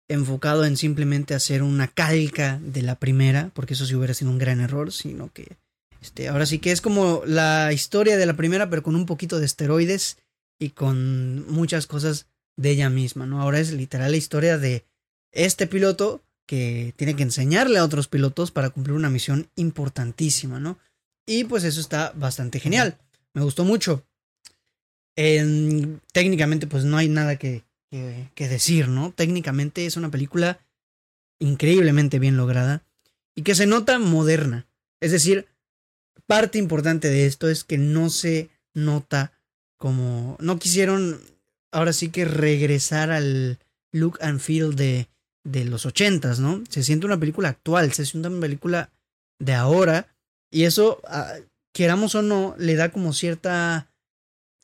enfocado 0.07 0.63
en 0.63 0.77
simplemente 0.77 1.33
hacer 1.33 1.63
una 1.63 1.87
calca 1.87 2.59
de 2.61 2.83
la 2.83 2.99
primera, 2.99 3.49
porque 3.55 3.73
eso 3.73 3.87
sí 3.87 3.95
hubiera 3.95 4.13
sido 4.13 4.29
un 4.29 4.37
gran 4.37 4.61
error, 4.61 4.91
sino 4.91 5.33
que 5.33 5.57
este, 6.03 6.27
ahora 6.27 6.45
sí 6.45 6.59
que 6.59 6.71
es 6.71 6.81
como 6.81 7.23
la 7.25 7.73
historia 7.73 8.15
de 8.17 8.27
la 8.27 8.35
primera, 8.35 8.69
pero 8.69 8.83
con 8.83 8.95
un 8.95 9.07
poquito 9.07 9.39
de 9.39 9.47
esteroides 9.47 10.19
y 10.59 10.69
con 10.69 11.51
muchas 11.51 11.87
cosas 11.87 12.27
de 12.57 12.69
ella 12.69 12.91
misma, 12.91 13.25
¿no? 13.25 13.41
Ahora 13.41 13.59
es 13.59 13.73
literal 13.73 14.11
la 14.11 14.17
historia 14.17 14.59
de 14.59 14.85
este 15.33 15.67
piloto 15.67 16.23
que 16.45 16.93
tiene 16.95 17.15
que 17.15 17.23
enseñarle 17.23 17.79
a 17.79 17.85
otros 17.85 18.07
pilotos 18.07 18.51
para 18.51 18.69
cumplir 18.69 18.95
una 18.95 19.09
misión 19.09 19.49
importantísima, 19.55 20.59
¿no? 20.59 20.77
Y 21.25 21.45
pues 21.45 21.63
eso 21.63 21.79
está 21.79 22.11
bastante 22.15 22.59
genial. 22.59 22.97
Me 23.33 23.41
gustó 23.41 23.63
mucho. 23.63 24.05
técnicamente, 25.15 26.67
pues 26.67 26.85
no 26.85 26.97
hay 26.97 27.09
nada 27.09 27.37
que, 27.37 27.63
que, 27.89 28.47
decir, 28.47 28.87
¿no? 28.87 29.11
Técnicamente 29.11 29.85
es 29.85 29.97
una 29.97 30.11
película 30.11 30.59
increíblemente 31.39 32.19
bien 32.19 32.37
lograda 32.37 32.83
y 33.35 33.43
que 33.43 33.55
se 33.55 33.65
nota 33.65 33.99
moderna. 33.99 34.67
Es 35.01 35.11
decir, 35.11 35.47
parte 36.27 36.57
importante 36.57 37.09
de 37.09 37.25
esto 37.25 37.49
es 37.49 37.63
que 37.63 37.77
no 37.77 38.09
se 38.09 38.49
nota 38.73 39.33
como... 39.77 40.37
No 40.39 40.59
quisieron 40.59 41.21
ahora 41.71 41.93
sí 41.93 42.09
que 42.09 42.25
regresar 42.25 43.11
al 43.11 43.59
look 43.91 44.17
and 44.21 44.39
feel 44.39 44.75
de, 44.75 45.07
de 45.43 45.65
los 45.65 45.85
ochentas, 45.85 46.39
¿no? 46.39 46.63
Se 46.69 46.83
siente 46.83 47.05
una 47.05 47.19
película 47.19 47.49
actual, 47.49 47.91
se 47.93 48.05
siente 48.05 48.29
una 48.29 48.39
película 48.39 48.89
de 49.39 49.53
ahora 49.53 50.07
y 50.51 50.63
eso, 50.63 51.01
ah, 51.05 51.33
queramos 51.73 52.15
o 52.15 52.21
no, 52.21 52.55
le 52.57 52.75
da 52.75 52.91
como 52.91 53.13
cierta, 53.13 53.91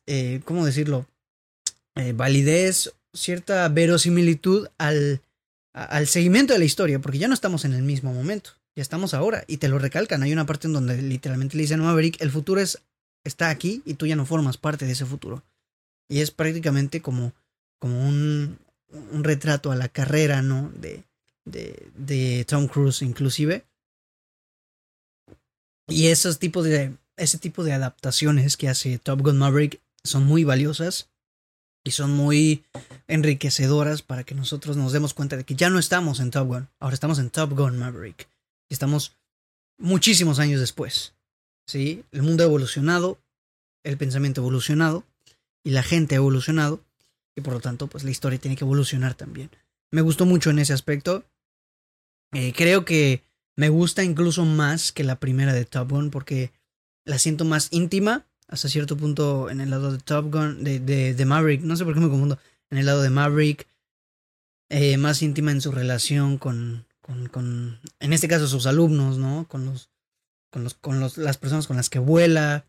eh, 0.07 0.41
¿cómo 0.45 0.65
decirlo? 0.65 1.07
Eh, 1.95 2.13
validez, 2.13 2.93
cierta 3.13 3.67
verosimilitud 3.69 4.67
al, 4.77 5.21
al 5.73 6.07
seguimiento 6.07 6.53
de 6.53 6.59
la 6.59 6.65
historia, 6.65 6.99
porque 6.99 7.17
ya 7.17 7.27
no 7.27 7.33
estamos 7.33 7.65
en 7.65 7.73
el 7.73 7.81
mismo 7.81 8.13
momento, 8.13 8.51
ya 8.75 8.81
estamos 8.81 9.13
ahora 9.13 9.43
y 9.47 9.57
te 9.57 9.67
lo 9.67 9.79
recalcan. 9.79 10.23
Hay 10.23 10.31
una 10.31 10.45
parte 10.45 10.67
en 10.67 10.73
donde 10.73 11.01
literalmente 11.01 11.57
le 11.57 11.63
dicen 11.63 11.81
Maverick, 11.81 12.21
el 12.21 12.31
futuro 12.31 12.61
es, 12.61 12.81
está 13.25 13.49
aquí 13.49 13.81
y 13.85 13.95
tú 13.95 14.05
ya 14.05 14.15
no 14.15 14.25
formas 14.25 14.57
parte 14.57 14.85
de 14.85 14.93
ese 14.93 15.05
futuro. 15.05 15.43
Y 16.07 16.21
es 16.21 16.31
prácticamente 16.31 17.01
como, 17.01 17.33
como 17.79 18.07
un, 18.07 18.59
un 18.91 19.23
retrato 19.23 19.71
a 19.71 19.75
la 19.75 19.89
carrera, 19.89 20.41
¿no? 20.41 20.71
De, 20.75 21.03
de, 21.45 21.89
de 21.95 22.45
Tom 22.45 22.67
Cruise 22.67 23.01
inclusive. 23.01 23.65
Y 25.87 26.07
esos 26.07 26.39
tipos 26.39 26.65
de, 26.65 26.95
ese 27.17 27.37
tipo 27.37 27.63
de 27.63 27.73
adaptaciones 27.73 28.57
que 28.57 28.69
hace 28.69 28.97
Top 28.97 29.21
Gun 29.21 29.37
Maverick 29.37 29.81
son 30.03 30.25
muy 30.25 30.43
valiosas 30.43 31.09
y 31.83 31.91
son 31.91 32.11
muy 32.11 32.63
enriquecedoras 33.07 34.01
para 34.01 34.23
que 34.23 34.35
nosotros 34.35 34.77
nos 34.77 34.93
demos 34.93 35.13
cuenta 35.13 35.37
de 35.37 35.43
que 35.43 35.55
ya 35.55 35.69
no 35.69 35.79
estamos 35.79 36.19
en 36.19 36.31
Top 36.31 36.47
Gun, 36.47 36.69
ahora 36.79 36.93
estamos 36.93 37.19
en 37.19 37.29
Top 37.29 37.53
Gun 37.53 37.77
Maverick. 37.77 38.27
Y 38.69 38.73
estamos 38.73 39.15
muchísimos 39.77 40.39
años 40.39 40.59
después. 40.59 41.13
¿sí? 41.65 42.03
El 42.11 42.23
mundo 42.23 42.43
ha 42.43 42.47
evolucionado, 42.47 43.19
el 43.83 43.97
pensamiento 43.97 44.41
ha 44.41 44.43
evolucionado 44.43 45.03
y 45.63 45.71
la 45.71 45.83
gente 45.83 46.15
ha 46.15 46.17
evolucionado 46.17 46.83
y 47.35 47.41
por 47.41 47.53
lo 47.53 47.59
tanto 47.59 47.87
pues 47.87 48.03
la 48.03 48.11
historia 48.11 48.39
tiene 48.39 48.55
que 48.55 48.65
evolucionar 48.65 49.13
también. 49.13 49.49
Me 49.91 50.01
gustó 50.01 50.25
mucho 50.25 50.49
en 50.49 50.59
ese 50.59 50.73
aspecto. 50.73 51.25
Eh, 52.33 52.53
creo 52.55 52.85
que 52.85 53.23
me 53.55 53.69
gusta 53.69 54.03
incluso 54.03 54.45
más 54.45 54.91
que 54.91 55.03
la 55.03 55.19
primera 55.19 55.53
de 55.53 55.65
Top 55.65 55.89
Gun 55.89 56.11
porque 56.11 56.51
la 57.05 57.17
siento 57.17 57.45
más 57.45 57.69
íntima 57.71 58.25
hasta 58.49 58.67
cierto 58.67 58.97
punto 58.97 59.49
en 59.49 59.61
el 59.61 59.69
lado 59.69 59.91
de 59.91 59.99
Top 59.99 60.31
Gun, 60.31 60.63
de, 60.63 60.79
de, 60.79 61.25
Maverick, 61.25 61.61
no 61.61 61.75
sé 61.75 61.85
por 61.85 61.93
qué 61.93 61.99
me 61.99 62.09
confundo, 62.09 62.39
en 62.71 62.79
el 62.79 62.85
lado 62.85 63.01
de 63.01 63.11
Maverick, 63.11 63.67
eh, 64.69 64.97
más 64.97 65.21
íntima 65.21 65.51
en 65.51 65.61
su 65.61 65.71
relación 65.71 66.37
con, 66.37 66.85
con, 67.01 67.27
con, 67.27 67.79
en 67.99 68.13
este 68.13 68.27
caso 68.27 68.47
sus 68.47 68.65
alumnos, 68.65 69.17
¿no? 69.17 69.47
Con 69.47 69.65
los, 69.65 69.89
con 70.51 70.63
los, 70.63 70.73
con 70.73 70.99
los, 70.99 71.17
las 71.17 71.37
personas 71.37 71.67
con 71.67 71.77
las 71.77 71.89
que 71.89 71.99
vuela, 71.99 72.65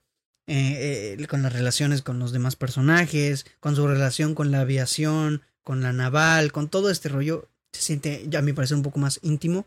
eh, 0.46 1.16
eh, 1.18 1.26
con 1.26 1.42
las 1.42 1.52
relaciones 1.52 2.02
con 2.02 2.18
los 2.18 2.32
demás 2.32 2.56
personajes, 2.56 3.46
con 3.60 3.76
su 3.76 3.86
relación 3.86 4.34
con 4.34 4.50
la 4.50 4.60
aviación, 4.60 5.42
con 5.62 5.82
la 5.82 5.92
naval, 5.92 6.52
con 6.52 6.68
todo 6.68 6.90
este 6.90 7.08
rollo, 7.08 7.48
se 7.72 7.82
siente, 7.82 8.24
ya 8.28 8.40
a 8.40 8.42
mí 8.42 8.52
parece 8.52 8.74
un 8.74 8.82
poco 8.82 8.98
más 8.98 9.20
íntimo. 9.22 9.66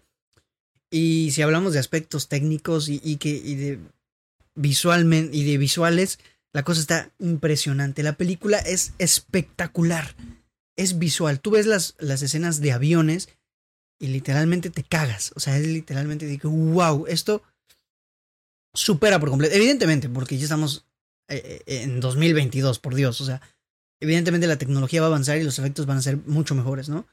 Y 0.92 1.32
si 1.32 1.42
hablamos 1.42 1.74
de 1.74 1.80
aspectos 1.80 2.28
técnicos 2.28 2.90
y, 2.90 3.02
y 3.04 3.18
que, 3.18 3.30
y 3.30 3.56
de 3.56 3.80
visualmente 4.56 5.36
y 5.36 5.44
de 5.44 5.58
visuales, 5.58 6.20
la 6.54 6.64
cosa 6.64 6.82
está 6.82 7.12
impresionante. 7.20 8.04
La 8.04 8.18
película 8.18 8.60
es 8.60 8.94
espectacular. 9.00 10.16
Es 10.76 11.00
visual. 11.00 11.40
Tú 11.40 11.52
ves 11.52 11.66
las, 11.66 11.96
las 12.00 12.22
escenas 12.22 12.62
de 12.62 12.72
aviones 12.72 13.30
y 14.00 14.08
literalmente 14.08 14.70
te 14.70 14.84
cagas. 14.84 15.32
O 15.36 15.40
sea, 15.40 15.58
es 15.58 15.68
literalmente 15.68 16.26
digo, 16.26 16.50
wow, 16.50 17.06
esto 17.08 17.42
supera 18.74 19.20
por 19.20 19.30
completo. 19.30 19.56
Evidentemente, 19.56 20.10
porque 20.10 20.38
ya 20.38 20.44
estamos 20.44 20.86
eh, 21.30 21.62
eh, 21.66 21.84
en 21.84 22.00
2022, 22.00 22.80
por 22.80 22.96
Dios. 22.96 23.22
O 23.22 23.26
sea, 23.26 23.42
evidentemente 24.00 24.48
la 24.48 24.58
tecnología 24.58 25.02
va 25.02 25.08
a 25.08 25.10
avanzar 25.10 25.38
y 25.38 25.44
los 25.44 25.60
efectos 25.60 25.86
van 25.86 25.98
a 25.98 26.02
ser 26.02 26.18
mucho 26.18 26.56
mejores, 26.56 26.90
¿no? 26.90 27.08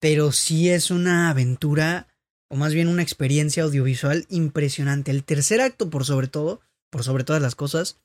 Pero 0.00 0.32
sí 0.32 0.70
es 0.70 0.90
una 0.90 1.30
aventura 1.30 2.06
o 2.50 2.56
más 2.56 2.72
bien 2.72 2.88
una 2.88 3.02
experiencia 3.02 3.62
audiovisual 3.64 4.26
impresionante. 4.30 5.10
El 5.10 5.24
tercer 5.24 5.60
acto, 5.60 5.90
por 5.90 6.04
sobre 6.04 6.28
todo, 6.28 6.60
por 6.90 7.04
sobre 7.04 7.24
todas 7.24 7.42
las 7.42 7.54
cosas, 7.54 7.98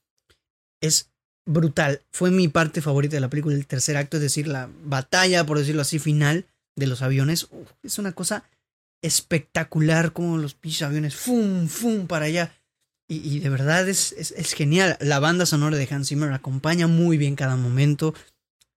es 0.81 1.11
brutal. 1.45 2.01
Fue 2.11 2.31
mi 2.31 2.47
parte 2.47 2.81
favorita 2.81 3.15
de 3.15 3.21
la 3.21 3.29
película, 3.29 3.55
el 3.55 3.67
tercer 3.67 3.95
acto, 3.95 4.17
es 4.17 4.23
decir, 4.23 4.47
la 4.47 4.69
batalla, 4.83 5.45
por 5.45 5.59
decirlo 5.59 5.81
así, 5.81 5.99
final 5.99 6.45
de 6.75 6.87
los 6.87 7.01
aviones. 7.01 7.47
es 7.83 7.99
una 7.99 8.13
cosa 8.13 8.49
espectacular 9.01 10.13
como 10.13 10.37
los 10.37 10.55
pinches 10.55 10.83
aviones, 10.83 11.15
¡fum, 11.15 11.67
fum, 11.67 12.07
para 12.07 12.25
allá. 12.25 12.53
Y, 13.07 13.39
de 13.39 13.49
verdad 13.49 13.87
es, 13.87 14.13
es, 14.13 14.53
genial. 14.53 14.97
La 14.99 15.19
banda 15.19 15.45
sonora 15.45 15.77
de 15.77 15.87
Hans 15.91 16.07
Zimmer 16.07 16.31
acompaña 16.31 16.87
muy 16.87 17.17
bien 17.17 17.35
cada 17.35 17.57
momento. 17.57 18.15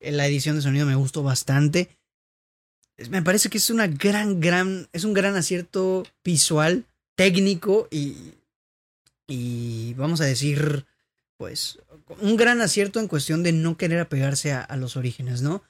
La 0.00 0.26
edición 0.26 0.56
de 0.56 0.62
sonido 0.62 0.84
me 0.84 0.96
gustó 0.96 1.22
bastante 1.22 1.96
me 3.10 3.22
parece 3.22 3.48
que 3.50 3.58
es 3.58 3.70
una 3.70 3.86
gran, 3.86 4.40
gran, 4.40 4.88
es 4.92 5.04
un 5.04 5.12
gran 5.12 5.36
acierto 5.36 6.04
visual, 6.24 6.84
técnico 7.14 7.88
y, 7.90 8.34
y 9.26 9.94
vamos 9.94 10.20
a 10.20 10.24
decir, 10.24 10.86
pues, 11.36 11.78
un 12.20 12.36
gran 12.36 12.60
acierto 12.60 13.00
en 13.00 13.08
cuestión 13.08 13.42
de 13.42 13.52
no 13.52 13.76
querer 13.76 14.00
apegarse 14.00 14.52
a 14.52 14.76
los 14.76 14.96
orígenes, 14.96 15.42
¿no? 15.42 15.62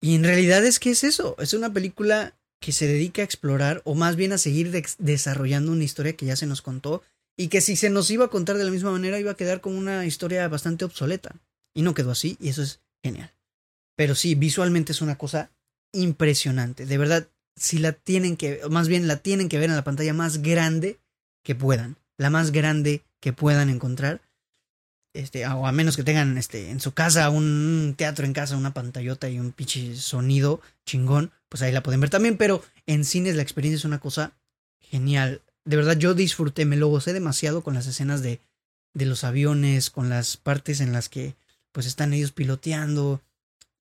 Y 0.00 0.14
en 0.14 0.24
realidad 0.24 0.64
es 0.64 0.78
que 0.78 0.90
es 0.90 1.02
eso, 1.02 1.34
es 1.38 1.54
una 1.54 1.72
película 1.72 2.36
que 2.60 2.72
se 2.72 2.86
dedica 2.86 3.22
a 3.22 3.24
explorar 3.24 3.82
o 3.84 3.94
más 3.94 4.16
bien 4.16 4.32
a 4.32 4.38
seguir 4.38 4.70
desarrollando 4.98 5.72
una 5.72 5.84
historia 5.84 6.14
que 6.14 6.26
ya 6.26 6.36
se 6.36 6.46
nos 6.46 6.62
contó 6.62 7.02
y 7.36 7.48
que 7.48 7.60
si 7.60 7.76
se 7.76 7.90
nos 7.90 8.10
iba 8.10 8.26
a 8.26 8.30
contar 8.30 8.56
de 8.56 8.64
la 8.64 8.70
misma 8.70 8.92
manera 8.92 9.18
iba 9.18 9.32
a 9.32 9.36
quedar 9.36 9.60
como 9.60 9.78
una 9.78 10.06
historia 10.06 10.46
bastante 10.48 10.84
obsoleta. 10.84 11.34
Y 11.74 11.82
no 11.82 11.94
quedó 11.94 12.12
así 12.12 12.36
y 12.40 12.48
eso 12.48 12.62
es 12.62 12.80
genial. 13.02 13.32
Pero 13.96 14.14
sí, 14.14 14.34
visualmente 14.34 14.92
es 14.92 15.02
una 15.02 15.18
cosa 15.18 15.50
impresionante. 15.92 16.86
De 16.86 16.98
verdad, 16.98 17.28
si 17.56 17.78
la 17.78 17.92
tienen 17.92 18.36
que, 18.36 18.60
más 18.70 18.88
bien 18.88 19.08
la 19.08 19.16
tienen 19.16 19.48
que 19.48 19.58
ver 19.58 19.70
en 19.70 19.76
la 19.76 19.84
pantalla 19.84 20.14
más 20.14 20.42
grande 20.42 20.98
que 21.42 21.54
puedan. 21.54 21.96
La 22.16 22.30
más 22.30 22.52
grande 22.52 23.02
que 23.20 23.32
puedan 23.32 23.70
encontrar. 23.70 24.20
Este, 25.12 25.46
o 25.46 25.66
a 25.66 25.72
menos 25.72 25.96
que 25.96 26.02
tengan 26.02 26.36
este, 26.38 26.70
en 26.70 26.80
su 26.80 26.92
casa 26.92 27.30
un 27.30 27.94
teatro 27.96 28.26
en 28.26 28.32
casa, 28.32 28.56
una 28.56 28.74
pantallota 28.74 29.28
y 29.28 29.38
un 29.38 29.52
pinche 29.52 29.94
sonido 29.94 30.60
chingón, 30.84 31.30
pues 31.48 31.62
ahí 31.62 31.70
la 31.70 31.84
pueden 31.84 32.00
ver 32.00 32.10
también. 32.10 32.36
Pero 32.36 32.64
en 32.86 33.04
cines 33.04 33.36
la 33.36 33.42
experiencia 33.42 33.76
es 33.76 33.84
una 33.84 34.00
cosa 34.00 34.32
genial. 34.80 35.40
De 35.64 35.76
verdad, 35.76 35.96
yo 35.96 36.14
disfruté, 36.14 36.64
me 36.64 36.76
lo 36.76 36.88
gocé 36.88 37.12
demasiado 37.12 37.62
con 37.62 37.74
las 37.74 37.86
escenas 37.86 38.22
de, 38.22 38.40
de 38.92 39.06
los 39.06 39.24
aviones, 39.24 39.90
con 39.90 40.08
las 40.08 40.36
partes 40.36 40.80
en 40.80 40.92
las 40.92 41.08
que 41.08 41.34
pues 41.72 41.86
están 41.86 42.12
ellos 42.12 42.32
piloteando, 42.32 43.20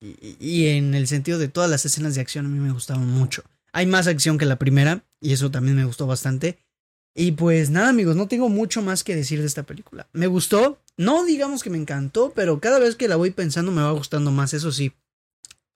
y, 0.03 0.67
en 0.67 0.95
el 0.95 1.07
sentido 1.07 1.39
de 1.39 1.47
todas 1.47 1.69
las 1.69 1.85
escenas 1.85 2.15
de 2.15 2.21
acción 2.21 2.45
a 2.45 2.49
mí 2.49 2.59
me 2.59 2.73
gustaron 2.73 3.07
mucho. 3.07 3.43
Hay 3.71 3.85
más 3.85 4.07
acción 4.07 4.37
que 4.37 4.45
la 4.45 4.57
primera 4.57 5.03
y 5.21 5.31
eso 5.31 5.49
también 5.49 5.77
me 5.77 5.85
gustó 5.85 6.05
bastante. 6.05 6.59
Y 7.15 7.33
pues 7.33 7.69
nada 7.69 7.89
amigos, 7.89 8.15
no 8.15 8.27
tengo 8.27 8.49
mucho 8.49 8.81
más 8.81 9.03
que 9.03 9.15
decir 9.15 9.39
de 9.39 9.47
esta 9.47 9.63
película. 9.63 10.07
Me 10.11 10.27
gustó, 10.27 10.81
no 10.97 11.23
digamos 11.23 11.63
que 11.63 11.69
me 11.69 11.77
encantó, 11.77 12.33
pero 12.35 12.59
cada 12.59 12.79
vez 12.79 12.95
que 12.95 13.07
la 13.07 13.15
voy 13.15 13.31
pensando 13.31 13.71
me 13.71 13.81
va 13.81 13.91
gustando 13.91 14.31
más, 14.31 14.53
eso 14.53 14.71
sí. 14.71 14.91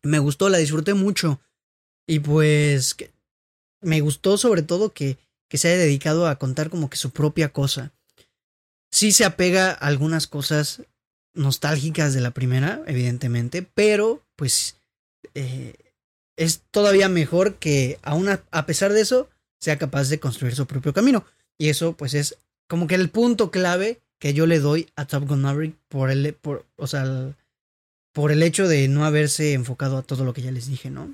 Me 0.03 0.19
gustó, 0.19 0.49
la 0.49 0.57
disfruté 0.57 0.93
mucho. 0.93 1.39
Y 2.05 2.19
pues 2.19 2.97
me 3.81 4.01
gustó 4.01 4.37
sobre 4.37 4.61
todo 4.61 4.91
que, 4.91 5.17
que 5.47 5.57
se 5.57 5.69
haya 5.69 5.77
dedicado 5.77 6.27
a 6.27 6.37
contar 6.37 6.69
como 6.69 6.89
que 6.89 6.97
su 6.97 7.11
propia 7.11 7.49
cosa. 7.49 7.91
Sí 8.91 9.11
se 9.11 9.25
apega 9.25 9.71
a 9.71 9.73
algunas 9.73 10.27
cosas 10.27 10.83
nostálgicas 11.33 12.13
de 12.13 12.21
la 12.21 12.31
primera, 12.31 12.81
evidentemente, 12.87 13.61
pero 13.61 14.25
pues 14.35 14.77
eh, 15.33 15.75
es 16.35 16.61
todavía 16.71 17.09
mejor 17.09 17.55
que 17.55 17.99
aún 18.03 18.29
a, 18.29 18.65
pesar 18.65 18.93
de 18.93 19.01
eso 19.01 19.29
sea 19.59 19.77
capaz 19.77 20.09
de 20.09 20.19
construir 20.19 20.55
su 20.55 20.67
propio 20.67 20.93
camino. 20.93 21.25
Y 21.57 21.69
eso 21.69 21.93
pues 21.93 22.13
es 22.13 22.37
como 22.67 22.87
que 22.87 22.95
el 22.95 23.09
punto 23.09 23.51
clave 23.51 24.01
que 24.19 24.33
yo 24.33 24.45
le 24.45 24.59
doy 24.59 24.89
a 24.95 25.05
Top 25.05 25.27
Gun 25.27 25.41
Maverick 25.41 25.75
por 25.89 26.09
el, 26.09 26.33
por, 26.33 26.65
o 26.75 26.87
sea, 26.87 27.35
por 28.13 28.31
el 28.31 28.43
hecho 28.43 28.67
de 28.67 28.87
no 28.87 29.05
haberse 29.05 29.53
enfocado 29.53 29.97
a 29.97 30.03
todo 30.03 30.25
lo 30.25 30.33
que 30.33 30.41
ya 30.41 30.51
les 30.51 30.67
dije, 30.67 30.89
¿no? 30.89 31.13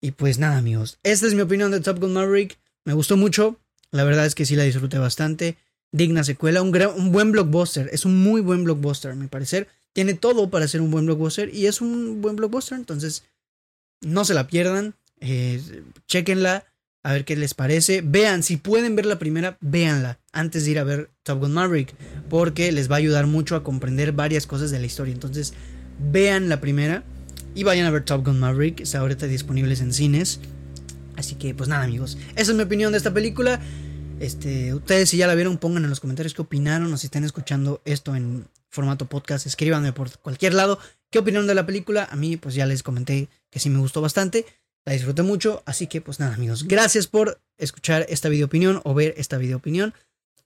Y 0.00 0.12
pues 0.12 0.38
nada, 0.38 0.58
amigos, 0.58 0.98
esta 1.02 1.26
es 1.26 1.34
mi 1.34 1.40
opinión 1.40 1.70
de 1.70 1.80
Top 1.80 1.98
Gun 1.98 2.12
Maverick. 2.12 2.58
Me 2.86 2.94
gustó 2.94 3.16
mucho, 3.16 3.58
la 3.90 4.04
verdad 4.04 4.24
es 4.24 4.34
que 4.34 4.46
sí 4.46 4.56
la 4.56 4.62
disfruté 4.62 4.98
bastante 4.98 5.58
digna 5.92 6.24
secuela, 6.24 6.62
un, 6.62 6.74
un 6.96 7.12
buen 7.12 7.32
blockbuster, 7.32 7.90
es 7.92 8.04
un 8.04 8.22
muy 8.22 8.40
buen 8.40 8.64
blockbuster, 8.64 9.10
a 9.10 9.14
mi 9.14 9.26
parecer. 9.26 9.68
Tiene 9.92 10.14
todo 10.14 10.50
para 10.50 10.68
ser 10.68 10.80
un 10.80 10.90
buen 10.90 11.04
blockbuster 11.06 11.54
y 11.54 11.66
es 11.66 11.80
un 11.80 12.22
buen 12.22 12.36
blockbuster, 12.36 12.78
entonces 12.78 13.24
no 14.02 14.24
se 14.24 14.34
la 14.34 14.46
pierdan, 14.46 14.94
eh, 15.20 15.60
chequenla, 16.06 16.64
a 17.02 17.12
ver 17.12 17.24
qué 17.24 17.34
les 17.34 17.54
parece. 17.54 18.02
Vean, 18.02 18.42
si 18.42 18.56
pueden 18.56 18.94
ver 18.94 19.06
la 19.06 19.18
primera, 19.18 19.58
véanla 19.60 20.18
antes 20.32 20.64
de 20.64 20.72
ir 20.72 20.78
a 20.78 20.84
ver 20.84 21.10
Top 21.22 21.40
Gun 21.40 21.52
Maverick, 21.52 21.94
porque 22.28 22.70
les 22.72 22.90
va 22.90 22.96
a 22.96 22.98
ayudar 22.98 23.26
mucho 23.26 23.56
a 23.56 23.64
comprender 23.64 24.12
varias 24.12 24.46
cosas 24.46 24.70
de 24.70 24.78
la 24.78 24.86
historia. 24.86 25.14
Entonces, 25.14 25.54
vean 25.98 26.48
la 26.48 26.60
primera 26.60 27.02
y 27.54 27.64
vayan 27.64 27.86
a 27.86 27.90
ver 27.90 28.04
Top 28.04 28.24
Gun 28.24 28.38
Maverick, 28.38 28.80
está 28.80 28.98
ahorita 28.98 29.26
disponibles 29.26 29.80
en 29.80 29.92
cines. 29.92 30.40
Así 31.16 31.36
que, 31.36 31.54
pues 31.54 31.68
nada, 31.68 31.84
amigos, 31.84 32.18
esa 32.34 32.52
es 32.52 32.56
mi 32.56 32.62
opinión 32.62 32.92
de 32.92 32.98
esta 32.98 33.12
película. 33.12 33.60
Este, 34.20 34.72
ustedes 34.74 35.10
si 35.10 35.16
ya 35.16 35.26
la 35.26 35.34
vieron, 35.34 35.58
pongan 35.58 35.84
en 35.84 35.90
los 35.90 36.00
comentarios 36.00 36.34
qué 36.34 36.42
opinaron 36.42 36.92
o 36.92 36.96
si 36.96 37.06
están 37.06 37.24
escuchando 37.24 37.82
esto 37.84 38.14
en 38.14 38.46
formato 38.70 39.06
podcast. 39.06 39.46
Escríbanme 39.46 39.92
por 39.92 40.10
cualquier 40.18 40.54
lado. 40.54 40.78
¿Qué 41.10 41.18
opinaron 41.18 41.46
de 41.46 41.54
la 41.54 41.66
película? 41.66 42.08
A 42.10 42.16
mí, 42.16 42.36
pues 42.36 42.54
ya 42.54 42.66
les 42.66 42.82
comenté 42.82 43.28
que 43.50 43.58
sí 43.58 43.70
me 43.70 43.78
gustó 43.78 44.00
bastante. 44.00 44.46
La 44.84 44.92
disfruté 44.92 45.22
mucho. 45.22 45.62
Así 45.66 45.86
que, 45.86 46.00
pues 46.00 46.20
nada, 46.20 46.34
amigos. 46.34 46.64
Gracias 46.64 47.06
por 47.06 47.40
escuchar 47.58 48.06
esta 48.08 48.28
video 48.28 48.46
opinión 48.46 48.80
o 48.84 48.94
ver 48.94 49.14
esta 49.16 49.38
video 49.38 49.56
opinión. 49.56 49.94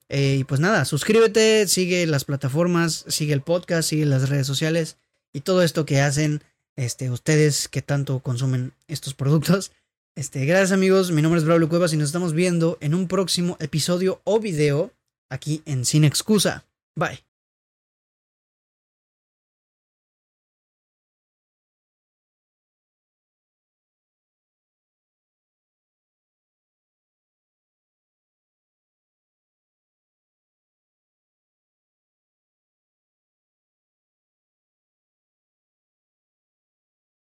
Eh, 0.09 0.37
y 0.39 0.43
pues 0.43 0.59
nada, 0.59 0.83
suscríbete, 0.83 1.69
sigue 1.69 2.05
las 2.05 2.25
plataformas, 2.25 3.05
sigue 3.07 3.31
el 3.31 3.41
podcast, 3.41 3.87
sigue 3.87 4.05
las 4.05 4.27
redes 4.27 4.45
sociales 4.45 4.97
y 5.31 5.39
todo 5.39 5.63
esto 5.63 5.85
que 5.85 6.01
hacen 6.01 6.43
este, 6.75 7.09
ustedes 7.09 7.69
que 7.69 7.81
tanto 7.81 8.19
consumen 8.19 8.73
estos 8.89 9.13
productos. 9.13 9.71
Este, 10.15 10.45
gracias 10.45 10.73
amigos, 10.73 11.11
mi 11.11 11.21
nombre 11.21 11.39
es 11.39 11.45
Braulio 11.45 11.69
Cuevas 11.69 11.93
y 11.93 11.97
nos 11.97 12.07
estamos 12.07 12.33
viendo 12.33 12.77
en 12.81 12.93
un 12.93 13.07
próximo 13.07 13.55
episodio 13.61 14.21
o 14.25 14.39
video 14.39 14.91
aquí 15.29 15.61
en 15.65 15.85
Sin 15.85 16.03
Excusa. 16.03 16.65
Bye. 16.95 17.30